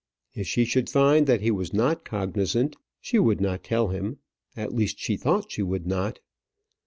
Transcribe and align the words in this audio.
If 0.33 0.47
she 0.47 0.65
should 0.65 0.89
find 0.89 1.27
that 1.27 1.41
he 1.41 1.51
was 1.51 1.73
not 1.73 2.05
cognizant, 2.05 2.75
she 2.99 3.19
would 3.19 3.39
not 3.39 3.63
tell 3.63 3.89
him; 3.89 4.17
at 4.57 4.73
least 4.73 4.97
she 4.97 5.15
thought 5.15 5.51
she 5.51 5.61
would 5.61 5.85
not. 5.85 6.21